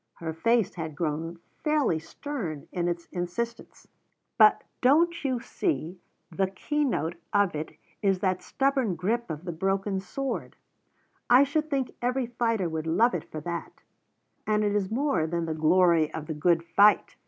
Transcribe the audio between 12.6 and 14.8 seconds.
would love it for that. And it